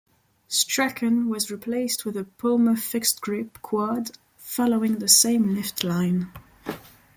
Strachan 0.47 1.29
was 1.29 1.51
replaced 1.51 2.05
with 2.07 2.17
a 2.17 2.23
Poma 2.23 2.75
fixed-grip 2.75 3.59
quad 3.61 4.09
following 4.35 4.97
the 4.97 5.07
same 5.07 5.53
lift 5.53 5.83
line. 5.83 6.31